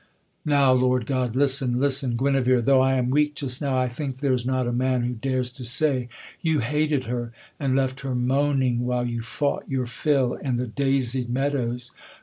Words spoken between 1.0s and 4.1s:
God, listen! listen, Guenevere, Though I am weak just now, I